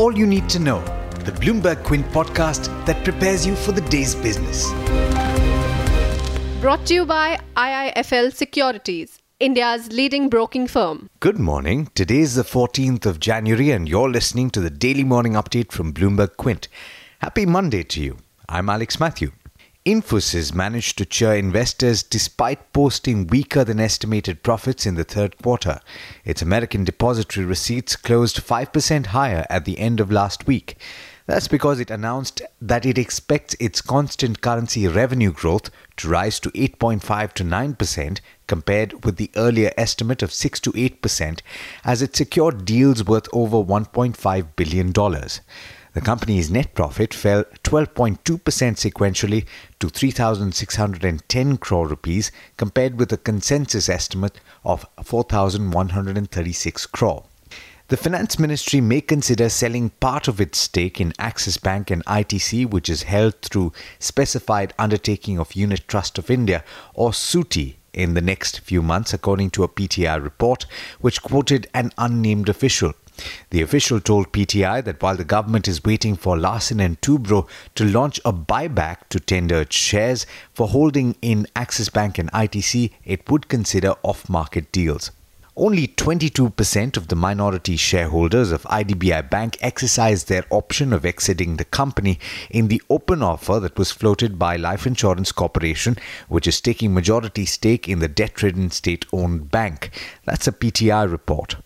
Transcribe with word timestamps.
all 0.00 0.16
you 0.16 0.26
need 0.26 0.48
to 0.48 0.58
know. 0.58 0.80
The 1.26 1.32
Bloomberg 1.32 1.84
Quint 1.84 2.06
podcast 2.10 2.68
that 2.86 3.04
prepares 3.04 3.46
you 3.46 3.54
for 3.54 3.72
the 3.72 3.82
day's 3.82 4.14
business. 4.14 4.70
Brought 6.62 6.86
to 6.86 6.94
you 6.94 7.04
by 7.04 7.38
IIFL 7.54 8.32
Securities, 8.32 9.18
India's 9.40 9.92
leading 9.92 10.30
broking 10.30 10.66
firm. 10.66 11.10
Good 11.20 11.38
morning. 11.38 11.90
Today 11.94 12.20
is 12.20 12.34
the 12.34 12.44
14th 12.44 13.04
of 13.04 13.20
January, 13.20 13.70
and 13.72 13.86
you're 13.86 14.10
listening 14.10 14.48
to 14.52 14.60
the 14.60 14.70
daily 14.70 15.04
morning 15.04 15.34
update 15.34 15.70
from 15.70 15.92
Bloomberg 15.92 16.38
Quint. 16.38 16.68
Happy 17.18 17.44
Monday 17.44 17.82
to 17.82 18.02
you. 18.02 18.16
I'm 18.48 18.70
Alex 18.70 18.98
Matthew. 18.98 19.32
Infosys 19.86 20.52
managed 20.54 20.98
to 20.98 21.06
cheer 21.06 21.34
investors 21.34 22.02
despite 22.02 22.70
posting 22.74 23.26
weaker 23.26 23.64
than 23.64 23.80
estimated 23.80 24.42
profits 24.42 24.84
in 24.84 24.96
the 24.96 25.04
third 25.04 25.40
quarter. 25.40 25.80
Its 26.22 26.42
American 26.42 26.84
depository 26.84 27.46
receipts 27.46 27.96
closed 27.96 28.46
5% 28.46 29.06
higher 29.06 29.46
at 29.48 29.64
the 29.64 29.78
end 29.78 29.98
of 29.98 30.12
last 30.12 30.46
week. 30.46 30.76
That's 31.24 31.48
because 31.48 31.80
it 31.80 31.90
announced 31.90 32.42
that 32.60 32.84
it 32.84 32.98
expects 32.98 33.56
its 33.58 33.80
constant 33.80 34.42
currency 34.42 34.86
revenue 34.86 35.32
growth 35.32 35.70
to 35.96 36.08
rise 36.08 36.38
to 36.40 36.50
8.5 36.50 37.32
to 37.32 37.44
9% 37.44 38.20
compared 38.46 39.02
with 39.06 39.16
the 39.16 39.30
earlier 39.34 39.72
estimate 39.78 40.22
of 40.22 40.30
6 40.30 40.60
to 40.60 40.72
8% 40.72 41.40
as 41.86 42.02
it 42.02 42.14
secured 42.14 42.66
deals 42.66 43.02
worth 43.02 43.28
over 43.32 43.56
1.5 43.56 44.46
billion 44.56 44.92
dollars. 44.92 45.40
The 45.92 46.00
company's 46.00 46.50
net 46.50 46.74
profit 46.74 47.12
fell 47.12 47.42
12.2% 47.64 48.20
sequentially 48.20 49.44
to 49.80 49.88
3,610 49.88 51.56
crore 51.56 51.88
rupees 51.88 52.30
compared 52.56 52.96
with 52.96 53.12
a 53.12 53.16
consensus 53.16 53.88
estimate 53.88 54.40
of 54.64 54.86
4,136 55.02 56.86
crore. 56.86 57.24
The 57.88 57.96
finance 57.96 58.38
ministry 58.38 58.80
may 58.80 59.00
consider 59.00 59.48
selling 59.48 59.90
part 59.90 60.28
of 60.28 60.40
its 60.40 60.58
stake 60.58 61.00
in 61.00 61.12
Axis 61.18 61.56
Bank 61.56 61.90
and 61.90 62.04
ITC, 62.04 62.70
which 62.70 62.88
is 62.88 63.02
held 63.02 63.42
through 63.42 63.72
Specified 63.98 64.72
Undertaking 64.78 65.40
of 65.40 65.56
Unit 65.56 65.88
Trust 65.88 66.16
of 66.16 66.30
India, 66.30 66.62
or 66.94 67.12
SUTI, 67.12 67.79
in 67.92 68.14
the 68.14 68.20
next 68.20 68.60
few 68.60 68.82
months, 68.82 69.12
according 69.12 69.50
to 69.50 69.64
a 69.64 69.68
PTI 69.68 70.22
report, 70.22 70.66
which 71.00 71.22
quoted 71.22 71.68
an 71.74 71.92
unnamed 71.98 72.48
official. 72.48 72.92
The 73.50 73.60
official 73.60 74.00
told 74.00 74.32
PTI 74.32 74.82
that 74.84 75.02
while 75.02 75.16
the 75.16 75.24
government 75.24 75.68
is 75.68 75.84
waiting 75.84 76.16
for 76.16 76.38
Larsen 76.38 76.80
and 76.80 77.00
Toubro 77.00 77.46
to 77.74 77.84
launch 77.84 78.18
a 78.24 78.32
buyback 78.32 79.08
to 79.10 79.20
tender 79.20 79.60
its 79.60 79.76
shares 79.76 80.24
for 80.54 80.68
holding 80.68 81.16
in 81.20 81.46
Axis 81.54 81.90
Bank 81.90 82.18
and 82.18 82.32
ITC, 82.32 82.92
it 83.04 83.28
would 83.30 83.48
consider 83.48 83.94
off-market 84.02 84.72
deals. 84.72 85.10
Only 85.62 85.88
22% 85.88 86.96
of 86.96 87.08
the 87.08 87.16
minority 87.16 87.76
shareholders 87.76 88.50
of 88.50 88.62
IDBI 88.62 89.28
Bank 89.28 89.58
exercised 89.60 90.26
their 90.26 90.46
option 90.48 90.90
of 90.90 91.04
exiting 91.04 91.58
the 91.58 91.66
company 91.66 92.18
in 92.48 92.68
the 92.68 92.80
open 92.88 93.22
offer 93.22 93.60
that 93.60 93.76
was 93.78 93.92
floated 93.92 94.38
by 94.38 94.56
Life 94.56 94.86
Insurance 94.86 95.32
Corporation, 95.32 95.98
which 96.28 96.46
is 96.46 96.62
taking 96.62 96.94
majority 96.94 97.44
stake 97.44 97.90
in 97.90 97.98
the 97.98 98.08
debt-ridden 98.08 98.70
state-owned 98.70 99.50
bank. 99.50 99.90
That's 100.24 100.48
a 100.48 100.52
PTI 100.52 101.12
report. 101.12 101.56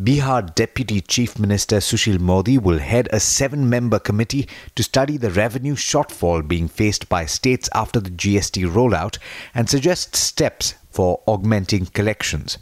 Bihar 0.00 0.54
Deputy 0.54 1.00
Chief 1.00 1.40
Minister 1.40 1.78
Sushil 1.78 2.20
Modi 2.20 2.56
will 2.56 2.78
head 2.78 3.08
a 3.10 3.18
seven 3.18 3.68
member 3.68 3.98
committee 3.98 4.48
to 4.76 4.84
study 4.84 5.16
the 5.16 5.32
revenue 5.32 5.74
shortfall 5.74 6.46
being 6.46 6.68
faced 6.68 7.08
by 7.08 7.26
states 7.26 7.68
after 7.74 7.98
the 7.98 8.10
GST 8.10 8.70
rollout 8.70 9.18
and 9.56 9.68
suggest 9.68 10.14
steps 10.14 10.74
for 10.92 11.20
augmenting 11.26 11.86
collections. 11.86 12.58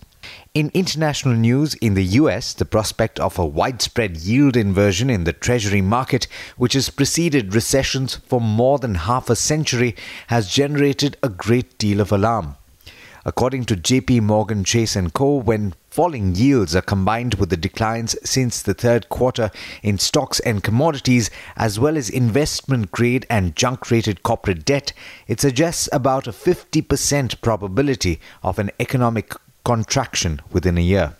In 0.54 0.70
international 0.72 1.34
news, 1.34 1.74
in 1.74 1.94
the 1.94 2.04
US, 2.20 2.54
the 2.54 2.64
prospect 2.64 3.20
of 3.20 3.38
a 3.38 3.44
widespread 3.44 4.16
yield 4.16 4.56
inversion 4.56 5.10
in 5.10 5.24
the 5.24 5.32
Treasury 5.32 5.82
market, 5.82 6.26
which 6.56 6.72
has 6.72 6.88
preceded 6.88 7.54
recessions 7.54 8.16
for 8.16 8.40
more 8.40 8.78
than 8.78 8.94
half 8.94 9.28
a 9.28 9.36
century, 9.36 9.94
has 10.28 10.48
generated 10.48 11.16
a 11.22 11.28
great 11.28 11.76
deal 11.78 12.00
of 12.00 12.10
alarm. 12.10 12.56
According 13.26 13.64
to 13.64 13.76
JP 13.76 14.22
Morgan 14.22 14.62
Chase 14.62 14.96
& 15.04 15.12
Co, 15.12 15.34
when 15.34 15.74
falling 15.90 16.36
yields 16.36 16.76
are 16.76 16.80
combined 16.80 17.34
with 17.34 17.50
the 17.50 17.56
declines 17.56 18.14
since 18.22 18.62
the 18.62 18.72
third 18.72 19.08
quarter 19.08 19.50
in 19.82 19.98
stocks 19.98 20.38
and 20.40 20.62
commodities 20.62 21.28
as 21.56 21.80
well 21.80 21.96
as 21.96 22.08
investment 22.08 22.92
grade 22.92 23.26
and 23.28 23.56
junk 23.56 23.90
rated 23.90 24.22
corporate 24.22 24.64
debt, 24.64 24.92
it 25.26 25.40
suggests 25.40 25.88
about 25.92 26.28
a 26.28 26.32
50% 26.32 27.40
probability 27.40 28.20
of 28.44 28.60
an 28.60 28.70
economic 28.78 29.34
contraction 29.66 30.40
within 30.52 30.78
a 30.78 30.80
year. 30.80 31.16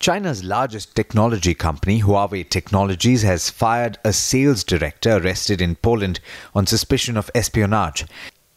China's 0.00 0.42
largest 0.42 0.96
technology 0.96 1.52
company, 1.52 2.00
Huawei 2.00 2.48
Technologies, 2.48 3.20
has 3.20 3.50
fired 3.50 3.98
a 4.02 4.14
sales 4.14 4.64
director 4.64 5.18
arrested 5.18 5.60
in 5.60 5.76
Poland 5.76 6.18
on 6.54 6.66
suspicion 6.66 7.18
of 7.18 7.30
espionage. 7.34 8.06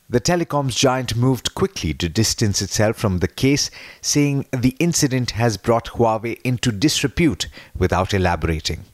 The 0.09 0.21
telecoms 0.21 0.77
giant 0.77 1.17
moved 1.17 1.53
quickly 1.53 1.93
to 1.95 2.07
distance 2.07 2.61
itself 2.61 2.95
from 2.95 3.17
the 3.17 3.27
case, 3.27 3.69
saying 3.99 4.45
the 4.53 4.77
incident 4.79 5.31
has 5.31 5.57
brought 5.57 5.95
Huawei 5.95 6.39
into 6.45 6.71
disrepute 6.71 7.47
without 7.77 8.13
elaborating. 8.13 8.85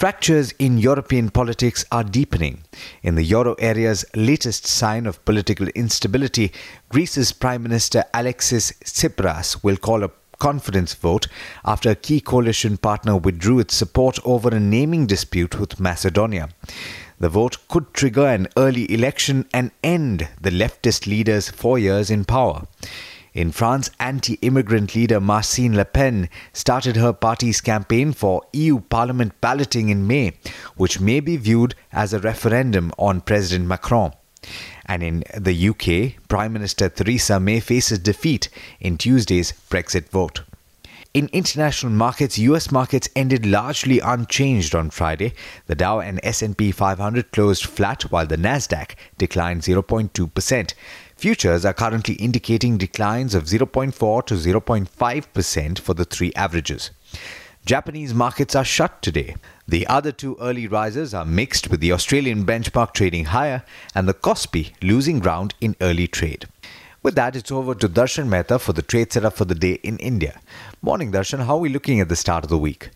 Fractures 0.00 0.54
in 0.58 0.78
European 0.78 1.28
politics 1.28 1.84
are 1.92 2.02
deepening. 2.02 2.64
In 3.02 3.16
the 3.16 3.22
euro 3.22 3.52
area's 3.58 4.02
latest 4.16 4.66
sign 4.66 5.04
of 5.04 5.22
political 5.26 5.66
instability, 5.74 6.52
Greece's 6.88 7.32
Prime 7.32 7.62
Minister 7.62 8.04
Alexis 8.14 8.72
Tsipras 8.82 9.62
will 9.62 9.76
call 9.76 10.02
a 10.02 10.10
confidence 10.38 10.94
vote 10.94 11.26
after 11.66 11.90
a 11.90 11.94
key 11.94 12.22
coalition 12.22 12.78
partner 12.78 13.14
withdrew 13.14 13.58
its 13.58 13.74
support 13.74 14.18
over 14.24 14.48
a 14.48 14.58
naming 14.58 15.06
dispute 15.06 15.60
with 15.60 15.78
Macedonia. 15.78 16.48
The 17.18 17.28
vote 17.28 17.58
could 17.68 17.92
trigger 17.92 18.26
an 18.26 18.48
early 18.56 18.90
election 18.90 19.50
and 19.52 19.70
end 19.84 20.30
the 20.40 20.48
leftist 20.48 21.06
leader's 21.06 21.50
four 21.50 21.78
years 21.78 22.10
in 22.10 22.24
power. 22.24 22.66
In 23.40 23.52
France, 23.52 23.88
anti 23.98 24.34
immigrant 24.42 24.94
leader 24.94 25.18
Marine 25.18 25.74
Le 25.74 25.86
Pen 25.86 26.28
started 26.52 26.96
her 26.96 27.14
party's 27.14 27.62
campaign 27.62 28.12
for 28.12 28.42
EU 28.52 28.80
Parliament 28.80 29.32
balloting 29.40 29.88
in 29.88 30.06
May, 30.06 30.34
which 30.76 31.00
may 31.00 31.20
be 31.20 31.38
viewed 31.38 31.74
as 31.90 32.12
a 32.12 32.18
referendum 32.18 32.92
on 32.98 33.22
President 33.22 33.66
Macron. 33.66 34.12
And 34.84 35.02
in 35.02 35.24
the 35.34 35.68
UK, 35.70 36.22
Prime 36.28 36.52
Minister 36.52 36.90
Theresa 36.90 37.40
May 37.40 37.60
faces 37.60 38.00
defeat 38.00 38.50
in 38.78 38.98
Tuesday's 38.98 39.54
Brexit 39.70 40.10
vote. 40.10 40.42
In 41.12 41.28
international 41.32 41.92
markets, 41.92 42.38
US 42.38 42.70
markets 42.70 43.08
ended 43.16 43.44
largely 43.44 43.98
unchanged 43.98 44.76
on 44.76 44.90
Friday. 44.90 45.32
The 45.66 45.74
Dow 45.74 45.98
and 45.98 46.20
S&P 46.22 46.70
500 46.70 47.32
closed 47.32 47.64
flat 47.64 48.02
while 48.12 48.26
the 48.26 48.36
Nasdaq 48.36 48.94
declined 49.18 49.62
0.2%. 49.62 50.74
Futures 51.20 51.66
are 51.66 51.74
currently 51.74 52.14
indicating 52.14 52.78
declines 52.78 53.34
of 53.34 53.44
0.4 53.44 54.24
to 54.24 54.34
0.5% 54.36 55.78
for 55.78 55.92
the 55.92 56.06
three 56.06 56.32
averages. 56.34 56.92
Japanese 57.66 58.14
markets 58.14 58.54
are 58.56 58.64
shut 58.64 59.02
today. 59.02 59.36
The 59.68 59.86
other 59.86 60.12
two 60.12 60.38
early 60.40 60.66
risers 60.66 61.12
are 61.12 61.26
mixed 61.26 61.68
with 61.68 61.80
the 61.80 61.92
Australian 61.92 62.46
benchmark 62.46 62.94
trading 62.94 63.26
higher 63.26 63.62
and 63.94 64.08
the 64.08 64.14
Kospi 64.14 64.72
losing 64.80 65.18
ground 65.18 65.52
in 65.60 65.76
early 65.82 66.06
trade. 66.08 66.48
With 67.02 67.16
that, 67.16 67.36
it's 67.36 67.52
over 67.52 67.74
to 67.74 67.86
Darshan 67.86 68.28
Mehta 68.28 68.58
for 68.58 68.72
the 68.72 68.80
trade 68.80 69.12
setup 69.12 69.34
for 69.34 69.44
the 69.44 69.54
day 69.54 69.74
in 69.82 69.98
India. 69.98 70.40
Morning, 70.80 71.12
Darshan. 71.12 71.44
How 71.44 71.56
are 71.56 71.60
we 71.60 71.68
looking 71.68 72.00
at 72.00 72.08
the 72.08 72.16
start 72.16 72.44
of 72.44 72.48
the 72.48 72.56
week? 72.56 72.88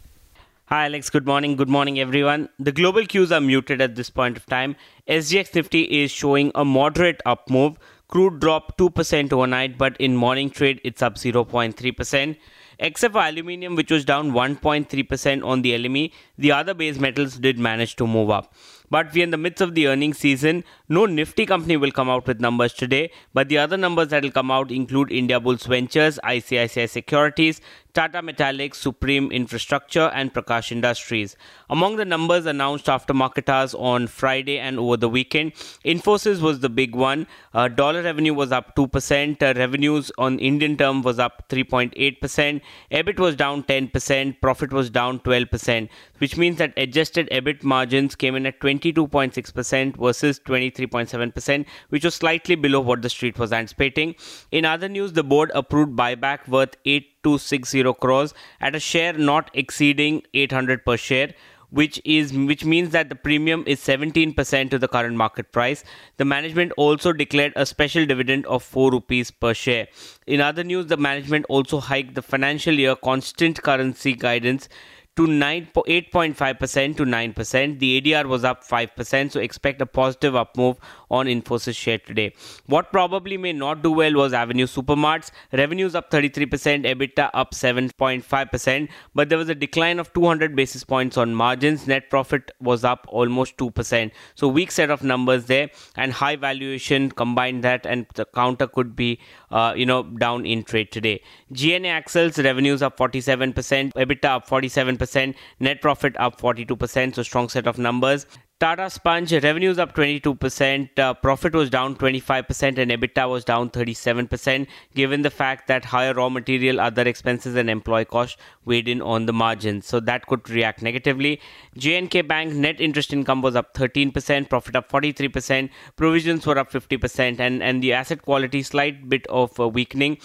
Hi, 0.69 0.87
Alex. 0.87 1.11
Good 1.11 1.27
morning. 1.27 1.57
Good 1.57 1.69
morning, 1.69 2.01
everyone. 2.01 2.49
The 2.59 2.73
global 2.73 3.05
cues 3.05 3.31
are 3.31 3.41
muted 3.43 3.83
at 3.83 3.97
this 3.97 4.09
point 4.09 4.39
of 4.39 4.47
time. 4.47 4.77
SGX 5.07 5.55
Nifty 5.55 5.83
is 5.83 6.11
showing 6.11 6.53
a 6.55 6.65
moderate 6.65 7.21
up 7.27 7.51
move. 7.51 7.77
Crude 8.09 8.41
dropped 8.41 8.79
2% 8.79 9.33
overnight, 9.33 9.79
but 9.79 9.97
in 9.99 10.15
morning 10.15 10.51
trade, 10.51 10.81
it's 10.85 11.03
up 11.03 11.17
0.3%. 11.17 12.37
Except 12.79 13.15
for 13.15 13.21
aluminium, 13.21 13.77
which 13.77 13.91
was 13.91 14.05
down 14.05 14.33
1.3% 14.33 15.45
on 15.45 15.63
the 15.63 15.73
LME, 15.79 16.13
the 16.37 16.53
other 16.53 16.75
base 16.75 16.99
metals 16.99 17.39
did 17.39 17.59
manage 17.59 17.97
to 17.97 18.07
move 18.07 18.31
up. 18.31 18.53
But 18.91 19.13
we're 19.13 19.25
in 19.25 19.31
the 19.31 19.37
midst 19.37 19.61
of 19.61 19.75
the 19.75 19.87
earnings 19.89 20.19
season. 20.19 20.65
No 20.89 21.07
Nifty 21.07 21.47
company 21.47 21.77
will 21.77 21.91
come 21.91 22.11
out 22.11 22.27
with 22.27 22.41
numbers 22.41 22.73
today, 22.73 23.11
but 23.33 23.49
the 23.49 23.59
other 23.59 23.77
numbers 23.77 24.09
that 24.09 24.23
will 24.23 24.31
come 24.31 24.51
out 24.51 24.71
include 24.71 25.09
Indiabulls 25.09 25.67
Ventures, 25.67 26.19
ICICI 26.23 26.89
Securities, 26.89 27.61
Tata 27.95 28.21
Metaliks, 28.23 28.75
Supreme 28.75 29.31
Infrastructure, 29.31 30.11
and 30.13 30.35
Prakash 30.35 30.73
Industries. 30.73 31.37
Among 31.71 31.95
the 31.95 32.05
numbers 32.05 32.45
announced 32.45 32.89
after 32.89 33.15
market 33.15 33.49
hours 33.49 33.73
on 33.73 34.09
Friday 34.09 34.59
and 34.59 34.81
over 34.81 34.97
the 34.97 35.09
weekend, 35.09 35.55
Infosys 35.85 36.41
was 36.41 36.59
the 36.59 36.69
big 36.69 36.97
one. 36.97 37.29
Uh, 37.55 37.69
dollar 37.69 38.03
revenue 38.03 38.35
was 38.35 38.51
up 38.51 38.75
2%, 38.75 39.43
uh, 39.43 39.55
revenues 39.57 40.11
on 40.19 40.41
Indian 40.41 40.77
term 40.77 41.03
was 41.03 41.21
up 41.21 41.49
3.8%, 41.49 42.61
EBIT 42.91 43.19
was 43.21 43.37
down 43.37 43.63
10%, 43.63 44.41
profit 44.41 44.73
was 44.73 44.91
down 44.91 45.21
12%, 45.21 45.89
which 46.19 46.37
means 46.37 46.59
that 46.59 46.73
adjusted 46.77 47.29
EBIT 47.31 47.63
margins 47.63 48.17
came 48.17 48.35
in 48.35 48.45
at 48.45 48.59
22.6% 48.79 49.97
versus 49.97 50.41
23.7%, 50.41 51.67
which 51.89 52.05
was 52.05 52.15
slightly 52.15 52.55
below 52.55 52.81
what 52.81 53.03
the 53.03 53.09
street 53.09 53.39
was 53.39 53.53
anticipating. 53.53 54.15
In 54.51 54.65
other 54.65 54.89
news, 54.89 55.13
the 55.13 55.25
board 55.25 55.51
approved 55.55 55.97
buyback 55.97 56.49
worth 56.49 56.77
8260 56.85 57.95
crores 58.01 58.35
at 58.61 58.75
a 58.75 58.81
share 58.81 59.13
not 59.13 59.51
exceeding 59.55 60.23
800 60.35 60.85
per 60.85 60.97
share. 60.97 61.35
which 61.75 62.01
is 62.05 62.33
which 62.33 62.65
means 62.65 62.91
that 62.91 63.09
the 63.09 63.17
premium 63.17 63.65
is 63.67 63.81
17% 63.81 64.71
to 64.71 64.79
the 64.79 64.89
current 64.89 65.17
market 65.17 65.51
price. 65.51 65.83
The 66.19 66.25
management 66.25 66.73
also 66.77 67.13
declared 67.13 67.53
a 67.57 67.67
special 67.67 68.07
dividend 68.07 68.47
of 68.47 68.63
4 68.63 68.93
rupees 68.93 69.33
per 69.33 69.55
share. 69.55 69.89
In 70.27 70.41
other 70.41 70.63
news, 70.63 70.87
the 70.87 70.97
management 70.97 71.47
also 71.49 71.81
hiked 71.81 72.15
the 72.15 72.23
financial 72.23 72.75
year 72.75 72.95
constant 72.95 73.63
currency 73.63 74.15
guidance 74.15 74.69
to 75.17 75.27
9, 75.29 75.69
8.5% 75.75 76.97
to 76.97 77.05
9%. 77.05 77.79
The 77.79 78.01
ADR 78.01 78.27
was 78.27 78.43
up 78.45 78.65
5%, 78.65 79.31
so 79.31 79.41
expect 79.41 79.81
a 79.81 79.87
positive 79.87 80.35
up 80.35 80.57
move 80.57 80.79
on 81.11 81.27
Infosys 81.27 81.77
share 81.77 81.99
today. 81.99 82.35
What 82.67 82.91
probably 82.91 83.37
may 83.37 83.53
not 83.53 83.83
do 83.83 83.93
well 83.93 84.15
was 84.15 84.33
Avenue 84.33 84.67
Supermarts. 84.67 85.31
Revenues 85.53 85.95
up 85.95 86.11
33%, 86.11 86.85
EBITDA 86.85 87.31
up 87.33 87.53
7.5%, 87.53 88.89
but 89.15 89.29
there 89.29 89.39
was 89.39 89.49
a 89.49 89.55
decline 89.55 90.01
of 90.01 90.13
200 90.13 90.57
basis 90.57 90.83
points 90.83 91.17
on 91.17 91.35
margins. 91.35 91.87
Net 91.87 92.11
profit 92.11 92.51
was 92.61 92.83
up 92.83 93.07
almost 93.09 93.57
2%. 93.57 94.11
So 94.35 94.49
weak 94.49 94.73
set 94.73 94.91
of 94.91 95.05
numbers 95.05 95.47
there 95.47 95.71
and 95.97 96.13
high 96.13 96.37
valuation 96.37 97.11
combined 97.11 97.63
that 97.63 97.87
and 97.87 98.07
the 98.15 98.25
counter 98.25 98.67
could 98.67 98.97
be 98.97 99.21
uh, 99.51 99.75
you 99.77 99.87
know 99.87 100.03
down 100.03 100.45
in 100.45 100.65
trade 100.65 100.91
today. 100.91 101.23
GNA 101.53 101.89
Axles 101.89 102.39
revenues 102.39 102.83
up 102.83 102.99
47%, 102.99 103.55
EBITDA 103.93 104.25
up 104.25 104.49
47% 104.49 105.04
percent 105.05 105.37
net 105.61 105.81
profit 105.81 106.17
up 106.19 106.41
42%, 106.41 107.15
so 107.15 107.23
strong 107.23 107.49
set 107.49 107.67
of 107.67 107.79
numbers. 107.79 108.27
Tata 108.65 108.89
Sponge 108.89 109.31
revenues 109.45 109.79
up 109.79 109.95
22%, 109.95 110.99
uh, 110.99 111.13
profit 111.13 111.53
was 111.53 111.69
down 111.69 111.95
25%, 111.97 112.79
and 112.79 112.91
EBITDA 112.91 113.29
was 113.29 113.45
down 113.45 113.69
37%, 113.69 114.67
given 114.95 115.21
the 115.21 115.29
fact 115.29 115.69
that 115.69 115.85
higher 115.85 116.15
raw 116.15 116.31
material, 116.31 116.81
other 116.81 117.03
expenses, 117.03 117.57
and 117.57 117.69
employee 117.69 118.07
costs 118.07 118.39
weighed 118.65 118.89
in 118.89 119.03
on 119.03 119.27
the 119.27 119.35
margins. 119.35 119.87
So 119.87 120.01
that 120.01 120.27
could 120.27 120.49
react 120.49 120.81
negatively. 120.81 121.43
J&K 121.77 122.23
Bank 122.23 122.55
net 122.55 122.81
interest 122.81 123.13
income 123.13 123.43
was 123.43 123.55
up 123.55 123.75
13%, 123.75 124.49
profit 124.49 124.77
up 124.77 124.91
43%, 124.91 125.69
provisions 125.97 126.47
were 126.47 126.57
up 126.57 126.73
50%, 126.73 127.41
and, 127.41 127.63
and 127.63 127.83
the 127.83 127.93
asset 127.93 128.23
quality 128.23 128.63
slight 128.63 129.11
bit 129.11 129.27
of 129.27 129.61
uh, 129.61 129.69
weakening. 129.69 130.17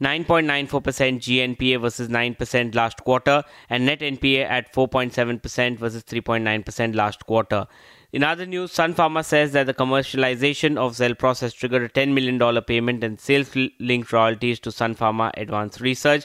9.94% 0.00 1.56
GNPA 1.56 1.80
versus 1.80 2.08
9% 2.08 2.74
last 2.74 3.02
quarter, 3.02 3.42
and 3.70 3.86
net 3.86 4.00
NPA 4.00 4.44
at 4.44 4.72
4.7% 4.74 5.78
versus 5.78 6.04
3.9% 6.04 6.94
last 6.94 7.26
quarter. 7.26 7.66
In 8.10 8.24
other 8.24 8.46
news, 8.46 8.72
Sun 8.72 8.94
Pharma 8.94 9.22
says 9.22 9.52
that 9.52 9.66
the 9.66 9.74
commercialization 9.74 10.78
of 10.78 10.92
Xelpros 10.94 11.40
has 11.40 11.52
triggered 11.52 11.82
a 11.82 11.88
$10 11.90 12.14
million 12.14 12.62
payment 12.62 13.04
and 13.04 13.20
sales 13.20 13.54
linked 13.78 14.12
royalties 14.14 14.58
to 14.60 14.72
Sun 14.72 14.94
Pharma 14.94 15.30
Advanced 15.36 15.82
Research. 15.82 16.24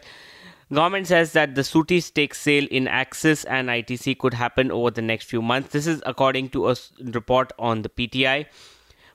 Government 0.71 1.07
says 1.07 1.33
that 1.33 1.55
the 1.55 1.61
SUTI 1.61 2.01
stake 2.01 2.35
sale 2.35 2.65
in 2.71 2.87
Axis 2.87 3.43
and 3.43 3.67
ITC 3.67 4.17
could 4.17 4.33
happen 4.33 4.71
over 4.71 4.91
the 4.91 5.01
next 5.01 5.25
few 5.25 5.41
months. 5.41 5.73
This 5.73 5.85
is 5.85 6.01
according 6.05 6.49
to 6.51 6.69
a 6.69 6.75
report 7.01 7.51
on 7.59 7.81
the 7.81 7.89
PTI. 7.89 8.45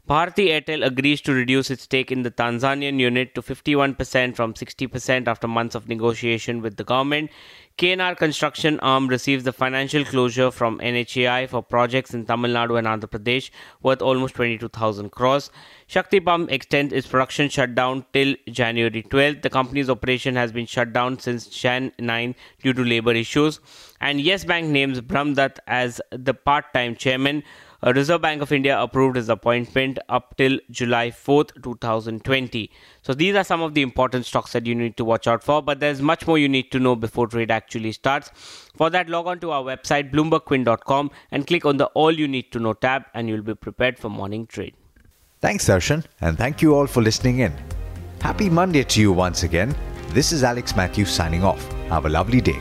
Bharti 0.09 0.49
Airtel 0.49 0.87
agrees 0.87 1.21
to 1.21 1.35
reduce 1.35 1.71
its 1.71 1.83
stake 1.83 2.11
in 2.11 2.23
the 2.23 2.31
Tanzanian 2.31 2.99
unit 2.99 3.35
to 3.35 3.43
51% 3.43 4.35
from 4.35 4.55
60% 4.55 5.27
after 5.27 5.47
months 5.47 5.75
of 5.75 5.87
negotiation 5.87 6.63
with 6.63 6.79
the 6.79 6.85
government. 6.85 7.31
KNR 7.77 8.17
construction 8.17 8.81
arm 8.81 9.09
receives 9.09 9.45
the 9.45 9.53
financial 9.53 10.07
closure 10.07 10.51
from 10.51 10.79
NHAI 10.79 11.47
for 11.51 11.63
projects 11.63 12.15
in 12.15 12.25
Tamil 12.25 12.53
Nadu 12.53 12.79
and 12.79 12.87
Andhra 12.87 13.11
Pradesh 13.11 13.51
worth 13.83 14.01
almost 14.01 14.35
22,000 14.37 15.11
crores. 15.11 15.51
Shakti 15.87 16.21
Pump 16.21 16.51
extends 16.51 16.95
its 16.95 17.07
production 17.07 17.51
shutdown 17.51 18.07
till 18.15 18.35
January 18.49 19.03
12th. 19.03 19.43
The 19.43 19.51
company's 19.51 19.91
operation 19.91 20.37
has 20.37 20.53
been 20.53 20.65
shut 20.65 20.95
down 20.95 21.19
since 21.19 21.49
Jan 21.49 21.93
9 21.99 22.35
due 22.63 22.73
to 22.73 22.83
labor 22.83 23.13
issues. 23.13 23.61
And 24.01 24.23
Yes 24.23 24.47
Bank 24.47 24.69
names 24.69 25.03
Brahm 25.03 25.35
Dutt 25.35 25.59
as 25.67 26.01
the 26.11 26.33
part-time 26.33 26.97
chairman. 26.97 27.43
Reserve 27.83 28.21
Bank 28.21 28.43
of 28.43 28.51
India 28.51 28.79
approved 28.81 29.17
his 29.17 29.29
appointment 29.29 29.99
up 30.09 30.37
till 30.37 30.59
July 30.71 31.11
4th, 31.11 31.63
2020. 31.63 32.71
So 33.03 33.15
these 33.15 33.37
are 33.37 33.45
some 33.45 33.63
of 33.63 33.75
the 33.75 33.83
important 33.83 34.27
stocks 34.27 34.53
that 34.53 34.67
you 34.67 34.75
need 34.75 34.97
to 34.97 35.05
watch 35.05 35.29
out 35.29 35.45
for, 35.45 35.63
but 35.63 35.79
there's 35.79 36.03
much 36.03 36.27
more 36.27 36.39
you 36.39 36.49
need 36.49 36.73
to 36.73 36.81
know 36.81 36.97
before 36.97 37.29
trade 37.29 37.53
actually 37.53 37.93
starts. 37.93 38.31
For 38.77 38.91
that, 38.91 39.09
log 39.09 39.29
on 39.29 39.39
to 39.41 39.53
our 39.53 39.63
website 39.63 40.11
bloombergquint.com 40.11 41.11
and 41.31 41.47
click 41.47 41.65
on 41.65 41.77
the 41.77 41.87
All 41.87 42.11
You 42.11 42.27
Need 42.27 42.51
to 42.53 42.59
Know 42.59 42.73
tab, 42.73 43.05
and 43.15 43.29
you'll 43.29 43.43
be 43.43 43.55
prepared 43.55 43.99
for 43.99 44.09
morning 44.09 44.47
trade. 44.47 44.75
Thanks, 45.41 45.69
Darshan, 45.69 46.05
and 46.21 46.37
thank 46.37 46.61
you 46.61 46.75
all 46.75 46.89
for 46.89 47.01
listening 47.01 47.39
in. 47.39 47.53
Happy 48.21 48.51
Monday 48.51 48.83
to 48.83 49.01
you 49.01 49.13
once 49.13 49.45
again. 49.45 49.73
This 50.09 50.33
is 50.33 50.43
Alex 50.43 50.75
Matthews 50.75 51.11
signing 51.11 51.45
off. 51.45 51.65
Have 51.91 52.07
a 52.07 52.09
lovely 52.09 52.41
day. 52.41 52.61